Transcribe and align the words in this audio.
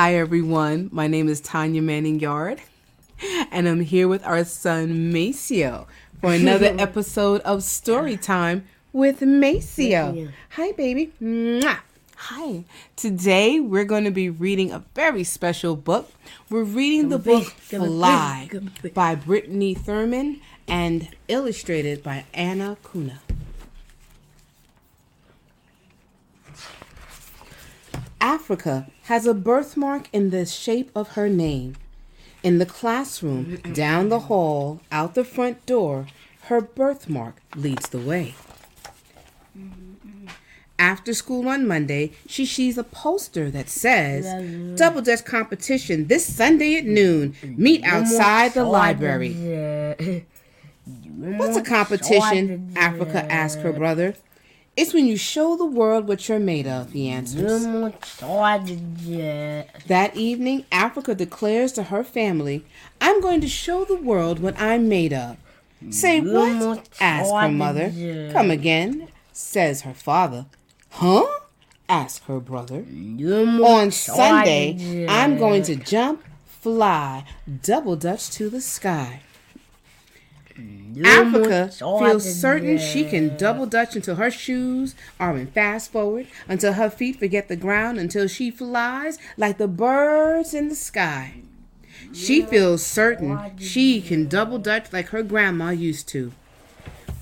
Hi, 0.00 0.14
everyone. 0.14 0.90
My 0.92 1.08
name 1.08 1.28
is 1.28 1.40
Tanya 1.40 1.82
Manning 1.82 2.20
Yard, 2.20 2.60
and 3.50 3.66
I'm 3.66 3.80
here 3.80 4.06
with 4.06 4.24
our 4.24 4.44
son 4.44 5.12
Maceo 5.12 5.88
for 6.20 6.32
another 6.32 6.66
episode 6.78 7.40
of 7.40 7.64
Story 7.64 8.16
Time 8.16 8.64
with 8.92 9.22
Maceo. 9.22 10.30
Hi, 10.50 10.70
baby. 10.70 11.10
Mwah. 11.20 11.80
Hi. 12.14 12.62
Today 12.94 13.58
we're 13.58 13.84
going 13.84 14.04
to 14.04 14.12
be 14.12 14.30
reading 14.30 14.70
a 14.70 14.84
very 14.94 15.24
special 15.24 15.74
book. 15.74 16.12
We're 16.48 16.62
reading 16.62 17.08
the 17.08 17.18
book 17.18 17.52
big, 17.68 17.80
come 17.80 18.68
big, 18.80 18.92
Fly 18.92 18.94
by 18.94 19.16
Brittany 19.16 19.74
Thurman 19.74 20.40
and 20.68 21.08
illustrated 21.26 22.04
by 22.04 22.24
Anna 22.32 22.76
Cunha. 22.84 23.18
Africa 28.28 28.86
has 29.04 29.24
a 29.24 29.32
birthmark 29.32 30.10
in 30.12 30.28
the 30.28 30.44
shape 30.44 30.90
of 30.94 31.12
her 31.12 31.30
name. 31.30 31.76
In 32.42 32.58
the 32.58 32.66
classroom, 32.66 33.56
down 33.72 34.10
the 34.10 34.26
hall, 34.28 34.82
out 34.92 35.14
the 35.14 35.24
front 35.24 35.64
door, 35.64 36.06
her 36.42 36.60
birthmark 36.60 37.36
leads 37.56 37.88
the 37.88 37.98
way. 37.98 38.34
After 40.78 41.14
school 41.14 41.48
on 41.48 41.66
Monday, 41.66 42.12
she 42.26 42.44
sees 42.44 42.76
a 42.76 42.84
poster 42.84 43.50
that 43.50 43.70
says 43.70 44.26
Double 44.78 45.00
Dutch 45.00 45.24
competition 45.24 46.08
this 46.08 46.30
Sunday 46.30 46.76
at 46.76 46.84
noon. 46.84 47.34
Meet 47.42 47.82
outside 47.82 48.52
the 48.52 48.64
library. 48.64 49.32
What's 51.16 51.56
a 51.56 51.62
competition? 51.62 52.74
Africa 52.76 53.24
asked 53.32 53.60
her 53.60 53.72
brother. 53.72 54.16
It's 54.78 54.94
when 54.94 55.06
you 55.06 55.16
show 55.16 55.56
the 55.56 55.64
world 55.64 56.06
what 56.06 56.28
you're 56.28 56.38
made 56.38 56.68
of, 56.68 56.92
he 56.92 57.08
answers. 57.08 57.64
That 59.88 60.16
evening, 60.16 60.66
Africa 60.70 61.16
declares 61.16 61.72
to 61.72 61.82
her 61.82 62.04
family, 62.04 62.64
I'm 63.00 63.20
going 63.20 63.40
to 63.40 63.48
show 63.48 63.84
the 63.84 63.96
world 63.96 64.38
what 64.38 64.54
I'm 64.56 64.88
made 64.88 65.12
of. 65.12 65.36
Say 65.90 66.20
what? 66.20 66.88
asked 67.00 67.32
her 67.34 67.48
mother. 67.50 67.92
Come 68.32 68.52
again, 68.52 69.08
says 69.32 69.80
her 69.80 69.94
father. 69.94 70.46
Huh? 70.90 71.26
asked 71.88 72.22
her 72.24 72.38
brother. 72.38 72.84
On 72.86 73.90
Sunday, 73.90 75.06
I'm 75.08 75.38
going 75.38 75.64
to 75.64 75.74
jump, 75.74 76.22
fly, 76.46 77.24
double 77.64 77.96
dutch 77.96 78.30
to 78.30 78.48
the 78.48 78.60
sky. 78.60 79.22
Africa 81.04 81.70
feels 81.70 82.40
certain 82.40 82.78
she 82.78 83.04
can 83.04 83.36
double 83.36 83.66
dutch 83.66 83.94
until 83.94 84.16
her 84.16 84.30
shoes 84.30 84.94
are 85.20 85.36
in 85.36 85.46
fast 85.48 85.92
forward, 85.92 86.26
until 86.48 86.72
her 86.72 86.90
feet 86.90 87.18
forget 87.18 87.48
the 87.48 87.56
ground, 87.56 87.98
until 87.98 88.26
she 88.26 88.50
flies 88.50 89.18
like 89.36 89.58
the 89.58 89.68
birds 89.68 90.54
in 90.54 90.68
the 90.68 90.74
sky. 90.74 91.42
She 92.12 92.42
feels 92.42 92.84
certain 92.84 93.56
she 93.58 94.00
can 94.00 94.28
double 94.28 94.58
dutch 94.58 94.92
like 94.92 95.08
her 95.08 95.22
grandma 95.22 95.70
used 95.70 96.08
to. 96.08 96.32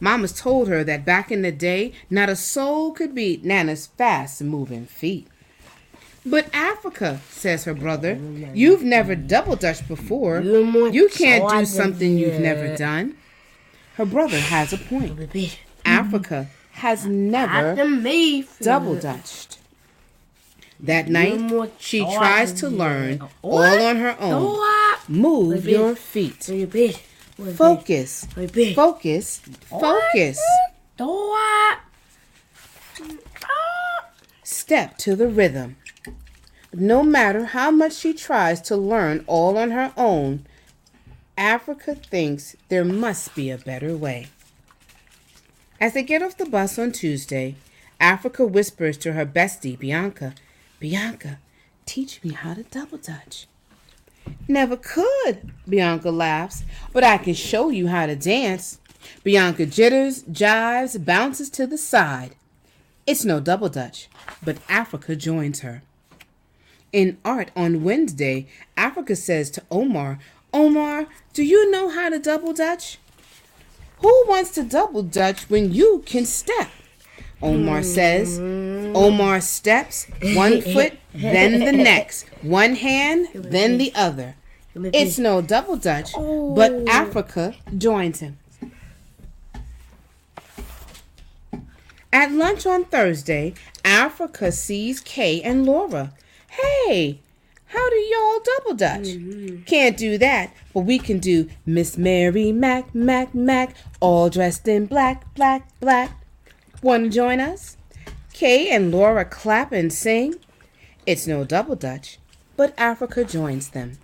Mama's 0.00 0.32
told 0.32 0.68
her 0.68 0.82
that 0.82 1.04
back 1.04 1.30
in 1.30 1.42
the 1.42 1.52
day, 1.52 1.92
not 2.08 2.30
a 2.30 2.36
soul 2.36 2.92
could 2.92 3.14
beat 3.14 3.44
Nana's 3.44 3.86
fast 3.86 4.42
moving 4.42 4.86
feet. 4.86 5.28
But 6.24 6.48
Africa, 6.52 7.20
says 7.30 7.64
her 7.64 7.74
brother, 7.74 8.18
you've 8.52 8.82
never 8.82 9.14
double 9.14 9.56
dutched 9.56 9.88
before. 9.88 10.40
You 10.40 11.08
can't 11.12 11.48
do 11.48 11.64
something 11.64 12.18
you've 12.18 12.40
never 12.40 12.76
done. 12.76 13.16
Her 13.94 14.04
brother 14.04 14.38
has 14.38 14.72
a 14.72 14.78
point. 14.78 15.30
Africa 15.84 16.48
has 16.72 17.06
never 17.06 17.74
double 18.60 18.96
dutched. 18.96 19.58
That 20.78 21.08
night, 21.08 21.70
she 21.78 22.00
tries 22.00 22.52
to 22.54 22.68
learn 22.68 23.22
all 23.42 23.58
on 23.58 23.96
her 23.96 24.16
own. 24.20 24.58
Move 25.08 25.66
your 25.66 25.94
feet. 25.94 26.50
Focus. 27.54 28.26
Focus. 28.74 29.40
Focus. 29.68 30.40
Step 34.42 34.98
to 34.98 35.16
the 35.16 35.28
rhythm. 35.28 35.76
No 36.72 37.02
matter 37.02 37.46
how 37.46 37.72
much 37.72 37.94
she 37.94 38.14
tries 38.14 38.60
to 38.62 38.76
learn 38.76 39.24
all 39.26 39.58
on 39.58 39.72
her 39.72 39.92
own, 39.96 40.46
Africa 41.36 41.96
thinks 41.96 42.54
there 42.68 42.84
must 42.84 43.34
be 43.34 43.50
a 43.50 43.58
better 43.58 43.96
way. 43.96 44.28
As 45.80 45.94
they 45.94 46.04
get 46.04 46.22
off 46.22 46.36
the 46.36 46.46
bus 46.46 46.78
on 46.78 46.92
Tuesday, 46.92 47.56
Africa 47.98 48.46
whispers 48.46 48.96
to 48.98 49.14
her 49.14 49.26
bestie, 49.26 49.78
Bianca, 49.78 50.34
Bianca, 50.78 51.38
teach 51.86 52.22
me 52.22 52.30
how 52.34 52.54
to 52.54 52.62
double 52.62 52.98
dutch. 52.98 53.48
Never 54.46 54.76
could, 54.76 55.50
Bianca 55.68 56.10
laughs, 56.10 56.62
but 56.92 57.02
I 57.02 57.18
can 57.18 57.34
show 57.34 57.70
you 57.70 57.88
how 57.88 58.06
to 58.06 58.14
dance. 58.14 58.78
Bianca 59.24 59.66
jitters, 59.66 60.22
jives, 60.24 61.02
bounces 61.04 61.50
to 61.50 61.66
the 61.66 61.78
side. 61.78 62.36
It's 63.06 63.24
no 63.24 63.40
double 63.40 63.68
dutch, 63.68 64.08
but 64.44 64.58
Africa 64.68 65.16
joins 65.16 65.60
her. 65.60 65.82
In 66.92 67.18
art 67.24 67.50
on 67.54 67.84
Wednesday, 67.84 68.48
Africa 68.76 69.14
says 69.14 69.50
to 69.52 69.62
Omar, 69.70 70.18
Omar, 70.52 71.06
do 71.32 71.44
you 71.44 71.70
know 71.70 71.88
how 71.88 72.08
to 72.08 72.18
double 72.18 72.52
dutch? 72.52 72.98
Who 73.98 74.24
wants 74.26 74.50
to 74.52 74.64
double 74.64 75.02
dutch 75.02 75.48
when 75.48 75.72
you 75.72 76.02
can 76.04 76.26
step? 76.26 76.68
Omar 77.42 77.82
says. 77.82 78.38
Omar 78.38 79.40
steps, 79.40 80.06
one 80.34 80.60
foot, 80.72 80.94
then 81.14 81.60
the 81.60 81.72
next, 81.72 82.26
one 82.42 82.74
hand, 82.74 83.28
then 83.34 83.78
the 83.78 83.92
other. 83.94 84.34
It's 84.74 85.18
no 85.18 85.42
double 85.42 85.76
dutch, 85.76 86.12
but 86.14 86.72
oh. 86.72 86.84
Africa 86.88 87.54
joins 87.76 88.20
him. 88.20 88.38
At 92.12 92.32
lunch 92.32 92.66
on 92.66 92.84
Thursday, 92.84 93.54
Africa 93.84 94.50
sees 94.50 95.00
Kay 95.00 95.40
and 95.42 95.64
Laura. 95.64 96.12
Hey, 96.50 97.20
how 97.66 97.88
do 97.88 97.96
y'all 97.96 98.40
double 98.40 98.74
dutch? 98.74 99.02
Mm-hmm. 99.02 99.62
Can't 99.62 99.96
do 99.96 100.18
that, 100.18 100.52
but 100.74 100.80
we 100.80 100.98
can 100.98 101.20
do 101.20 101.48
Miss 101.64 101.96
Mary 101.96 102.50
Mac 102.50 102.92
Mac 102.92 103.32
Mac, 103.32 103.76
all 104.00 104.28
dressed 104.28 104.66
in 104.66 104.86
black, 104.86 105.32
black, 105.34 105.68
black. 105.78 106.10
Want 106.82 107.04
to 107.04 107.10
join 107.10 107.38
us? 107.38 107.76
Kay 108.32 108.68
and 108.70 108.90
Laura 108.90 109.24
clap 109.24 109.70
and 109.70 109.92
sing. 109.92 110.34
It's 111.06 111.28
no 111.28 111.44
double 111.44 111.76
dutch, 111.76 112.18
but 112.56 112.74
Africa 112.76 113.22
joins 113.24 113.68
them. 113.68 113.98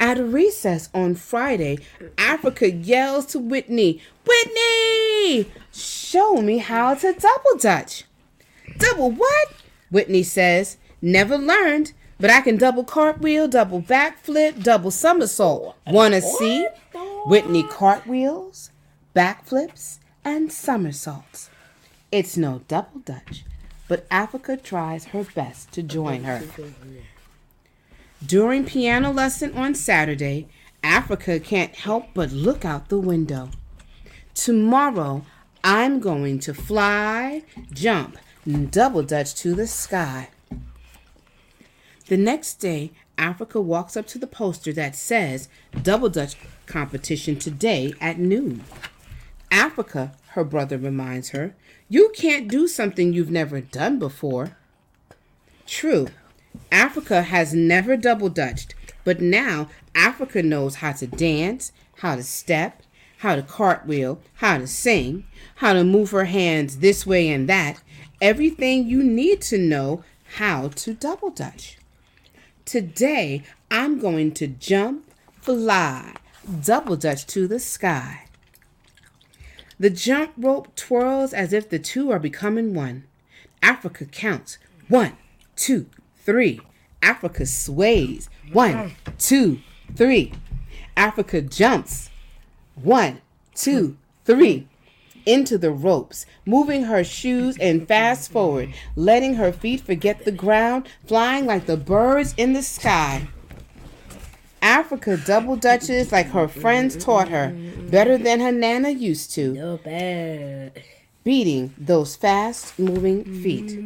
At 0.00 0.18
a 0.18 0.24
recess 0.24 0.88
on 0.92 1.14
Friday, 1.14 1.78
Africa 2.16 2.72
yells 2.72 3.26
to 3.26 3.38
Whitney, 3.38 4.00
Whitney, 4.26 5.50
show 5.72 6.42
me 6.42 6.58
how 6.58 6.94
to 6.94 7.12
double 7.12 7.58
dutch. 7.60 8.04
Double 8.78 9.12
what? 9.12 9.48
Whitney 9.90 10.22
says, 10.24 10.76
never 11.00 11.38
learned, 11.38 11.92
but 12.20 12.30
I 12.30 12.40
can 12.40 12.56
double 12.56 12.84
cartwheel, 12.84 13.48
double 13.48 13.80
backflip, 13.80 14.62
double 14.62 14.90
somersault. 14.90 15.76
Wanna 15.86 16.20
see? 16.20 16.66
Whitney 17.26 17.62
cartwheels, 17.62 18.70
backflips, 19.14 19.98
and 20.24 20.52
somersaults. 20.52 21.50
It's 22.10 22.36
no 22.36 22.62
double 22.68 23.00
dutch, 23.00 23.44
but 23.86 24.06
Africa 24.10 24.56
tries 24.56 25.06
her 25.06 25.24
best 25.24 25.72
to 25.72 25.82
join 25.82 26.24
her. 26.24 26.42
During 28.24 28.64
piano 28.64 29.12
lesson 29.12 29.54
on 29.54 29.74
Saturday, 29.74 30.48
Africa 30.82 31.38
can't 31.38 31.74
help 31.74 32.06
but 32.14 32.32
look 32.32 32.64
out 32.64 32.88
the 32.88 32.98
window. 32.98 33.50
Tomorrow, 34.34 35.24
I'm 35.62 36.00
going 36.00 36.38
to 36.40 36.54
fly, 36.54 37.42
jump, 37.72 38.16
and 38.44 38.70
double 38.70 39.02
dutch 39.02 39.34
to 39.36 39.54
the 39.54 39.66
sky. 39.66 40.30
The 42.08 42.16
next 42.16 42.54
day, 42.54 42.92
Africa 43.18 43.60
walks 43.60 43.94
up 43.94 44.06
to 44.06 44.18
the 44.18 44.26
poster 44.26 44.72
that 44.72 44.96
says 44.96 45.50
Double 45.82 46.08
Dutch 46.08 46.36
competition 46.64 47.38
today 47.38 47.92
at 48.00 48.18
noon. 48.18 48.64
Africa, 49.50 50.12
her 50.28 50.42
brother 50.42 50.78
reminds 50.78 51.30
her, 51.30 51.54
you 51.86 52.10
can't 52.16 52.48
do 52.48 52.66
something 52.66 53.12
you've 53.12 53.30
never 53.30 53.60
done 53.60 53.98
before. 53.98 54.56
True, 55.66 56.08
Africa 56.72 57.20
has 57.20 57.52
never 57.52 57.94
double 57.94 58.30
dutched, 58.30 58.74
but 59.04 59.20
now 59.20 59.68
Africa 59.94 60.42
knows 60.42 60.76
how 60.76 60.92
to 60.92 61.06
dance, 61.06 61.72
how 61.96 62.16
to 62.16 62.22
step, 62.22 62.82
how 63.18 63.36
to 63.36 63.42
cartwheel, 63.42 64.18
how 64.36 64.56
to 64.56 64.66
sing, 64.66 65.24
how 65.56 65.74
to 65.74 65.84
move 65.84 66.12
her 66.12 66.24
hands 66.24 66.78
this 66.78 67.06
way 67.06 67.28
and 67.28 67.50
that. 67.50 67.82
Everything 68.18 68.86
you 68.86 69.02
need 69.02 69.42
to 69.42 69.58
know 69.58 70.04
how 70.36 70.68
to 70.68 70.94
double 70.94 71.28
dutch. 71.28 71.76
Today, 72.68 73.44
I'm 73.70 73.98
going 73.98 74.32
to 74.32 74.46
jump, 74.46 75.10
fly, 75.40 76.12
double 76.62 76.96
dutch 76.96 77.26
to 77.28 77.48
the 77.48 77.58
sky. 77.58 78.26
The 79.80 79.88
jump 79.88 80.32
rope 80.36 80.76
twirls 80.76 81.32
as 81.32 81.54
if 81.54 81.70
the 81.70 81.78
two 81.78 82.10
are 82.10 82.18
becoming 82.18 82.74
one. 82.74 83.04
Africa 83.62 84.04
counts 84.04 84.58
one, 84.86 85.16
two, 85.56 85.86
three, 86.18 86.60
Africa 87.00 87.46
sways. 87.46 88.28
One, 88.52 88.92
two, 89.18 89.60
three. 89.96 90.34
Africa 90.94 91.40
jumps. 91.40 92.10
One, 92.74 93.22
two, 93.54 93.96
three. 94.26 94.68
Into 95.28 95.58
the 95.58 95.70
ropes, 95.70 96.24
moving 96.46 96.84
her 96.84 97.04
shoes 97.04 97.58
and 97.60 97.86
fast 97.86 98.32
forward, 98.32 98.72
letting 98.96 99.34
her 99.34 99.52
feet 99.52 99.82
forget 99.82 100.24
the 100.24 100.32
ground, 100.32 100.88
flying 101.06 101.44
like 101.44 101.66
the 101.66 101.76
birds 101.76 102.34
in 102.38 102.54
the 102.54 102.62
sky. 102.62 103.28
Africa 104.62 105.18
double 105.18 105.56
dutches 105.56 106.10
like 106.12 106.28
her 106.28 106.48
friends 106.48 106.96
taught 106.96 107.28
her, 107.28 107.54
better 107.90 108.16
than 108.16 108.40
her 108.40 108.50
nana 108.50 108.88
used 108.88 109.30
to, 109.32 109.52
No 109.52 109.76
bad. 109.76 110.82
beating 111.24 111.74
those 111.76 112.16
fast 112.16 112.78
moving 112.78 113.22
feet. 113.42 113.78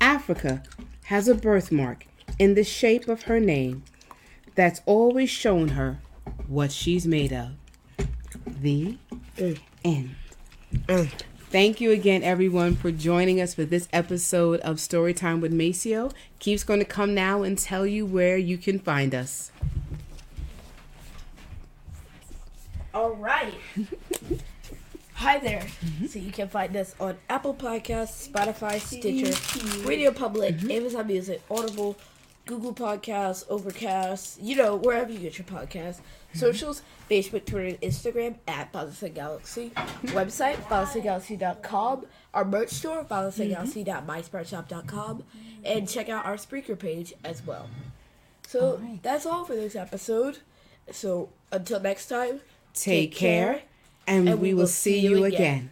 Africa 0.00 0.64
has 1.04 1.28
a 1.28 1.36
birthmark 1.36 2.06
in 2.36 2.54
the 2.54 2.64
shape 2.64 3.06
of 3.06 3.22
her 3.22 3.38
name 3.38 3.84
that's 4.56 4.80
always 4.86 5.30
shown 5.30 5.68
her 5.68 6.00
what 6.48 6.72
she's 6.72 7.06
made 7.06 7.32
of. 7.32 7.50
The 8.46 8.98
mm. 9.36 9.58
End. 9.84 10.14
Mm. 10.72 11.10
Thank 11.50 11.80
you 11.80 11.90
again, 11.90 12.22
everyone, 12.22 12.76
for 12.76 12.92
joining 12.92 13.40
us 13.40 13.54
for 13.54 13.64
this 13.64 13.88
episode 13.92 14.60
of 14.60 14.76
Storytime 14.76 15.40
with 15.40 15.52
Maceo. 15.52 16.12
Keith's 16.38 16.62
going 16.62 16.78
to 16.78 16.86
come 16.86 17.12
now 17.12 17.42
and 17.42 17.58
tell 17.58 17.84
you 17.84 18.06
where 18.06 18.36
you 18.36 18.56
can 18.56 18.78
find 18.78 19.14
us. 19.14 19.50
All 22.94 23.10
right. 23.10 23.54
Hi 25.14 25.38
there. 25.38 25.66
So 26.08 26.18
you 26.18 26.32
can 26.32 26.48
find 26.48 26.74
us 26.76 26.94
on 26.98 27.16
Apple 27.28 27.54
Podcasts, 27.54 28.30
Spotify, 28.30 28.80
Stitcher, 28.80 29.32
mm-hmm. 29.32 29.86
Radio 29.86 30.12
Public, 30.12 30.62
Amazon 30.70 31.06
Music, 31.08 31.42
Audible, 31.50 31.96
Google 32.50 32.74
Podcasts, 32.74 33.46
Overcast, 33.48 34.42
you 34.42 34.56
know, 34.56 34.74
wherever 34.74 35.12
you 35.12 35.20
get 35.20 35.38
your 35.38 35.46
podcasts. 35.46 36.00
Mm-hmm. 36.00 36.40
Socials, 36.40 36.82
Facebook, 37.08 37.46
Twitter, 37.46 37.66
and 37.66 37.80
Instagram 37.80 38.34
at 38.48 38.72
FatherSonGalaxy. 38.72 39.72
Mm-hmm. 39.72 40.08
Website, 40.08 40.56
fathersongalaxy.com. 40.64 42.06
Our 42.34 42.44
merch 42.44 42.70
store, 42.70 43.04
fathersongalaxy.myspreadshop.com. 43.04 45.18
Mm-hmm. 45.18 45.62
And 45.64 45.88
check 45.88 46.08
out 46.08 46.26
our 46.26 46.34
Spreaker 46.34 46.76
page 46.76 47.14
as 47.24 47.46
well. 47.46 47.68
So 48.48 48.82
that's 49.02 49.26
all 49.26 49.44
for 49.44 49.54
this 49.54 49.76
episode. 49.76 50.38
So 50.90 51.28
until 51.52 51.78
next 51.78 52.08
time, 52.08 52.40
Take 52.74 53.14
care, 53.14 53.62
and, 54.08 54.40
we 54.40 54.54
will 54.54 54.66
see 54.66 54.98
you 54.98 55.24
again. 55.24 55.70